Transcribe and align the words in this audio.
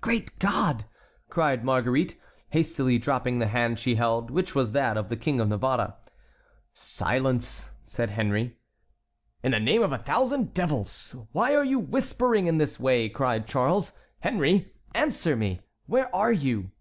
"Great 0.00 0.40
God!" 0.40 0.86
cried 1.30 1.62
Marguerite, 1.64 2.18
hastily 2.48 2.98
dropping 2.98 3.38
the 3.38 3.46
hand 3.46 3.78
she 3.78 3.94
held, 3.94 4.28
which 4.28 4.52
was 4.52 4.72
that 4.72 4.96
of 4.96 5.08
the 5.08 5.16
King 5.16 5.40
of 5.40 5.46
Navarre. 5.46 5.94
"Silence!" 6.74 7.70
said 7.84 8.10
Henry. 8.10 8.58
"In 9.44 9.52
the 9.52 9.60
name 9.60 9.84
of 9.84 9.92
a 9.92 9.98
thousand 9.98 10.52
devils! 10.52 11.14
why 11.30 11.54
are 11.54 11.62
you 11.62 11.78
whispering 11.78 12.48
in 12.48 12.58
this 12.58 12.80
way?" 12.80 13.08
cried 13.08 13.46
Charles. 13.46 13.92
"Henry, 14.18 14.72
answer 14.96 15.36
me; 15.36 15.60
where 15.86 16.12
are 16.12 16.32
you?" 16.32 16.72